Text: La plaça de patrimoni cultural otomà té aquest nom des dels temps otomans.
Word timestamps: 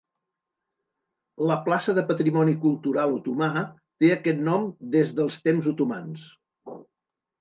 La 1.49 1.57
plaça 1.67 1.95
de 1.97 2.03
patrimoni 2.07 2.55
cultural 2.63 3.13
otomà 3.19 3.51
té 3.67 4.11
aquest 4.15 4.43
nom 4.49 4.69
des 4.97 5.13
dels 5.21 5.39
temps 5.49 5.69
otomans. 5.75 6.27